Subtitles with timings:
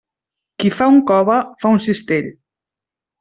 [0.61, 2.31] Qui fa un cove, fa un cistell.